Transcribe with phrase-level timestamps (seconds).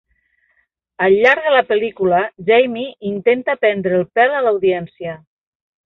[1.07, 5.19] Al llarg de la pel·lícula, Jamie intenta prendre el pel a l'audiència.